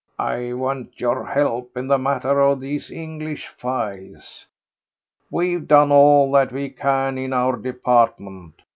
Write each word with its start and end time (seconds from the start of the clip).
"I 0.17 0.53
want 0.53 0.99
your 0.99 1.23
help 1.27 1.77
in 1.77 1.85
the 1.85 1.99
matter 1.99 2.39
of 2.41 2.59
these 2.59 2.89
English 2.89 3.47
files. 3.49 4.47
We 5.29 5.53
have 5.53 5.67
done 5.67 5.91
all 5.91 6.31
that 6.31 6.51
we 6.51 6.71
can 6.71 7.19
in 7.19 7.33
our 7.33 7.55
department. 7.55 8.63